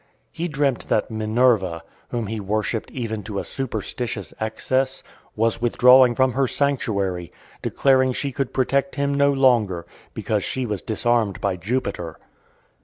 [0.31, 5.03] He dreamt that Minerva, whom he worshipped even to a superstitious excess,
[5.35, 7.31] was withdrawing from her sanctuary,
[7.61, 9.85] declaring she could protect him no longer,
[10.15, 12.17] because she was disarmed by Jupiter.